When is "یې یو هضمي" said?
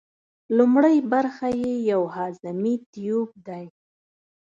1.61-2.75